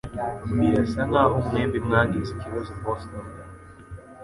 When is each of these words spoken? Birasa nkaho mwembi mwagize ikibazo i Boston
Birasa 0.57 1.01
nkaho 1.09 1.35
mwembi 1.47 1.77
mwagize 1.85 2.29
ikibazo 2.33 2.69
i 2.77 2.79
Boston 2.83 3.25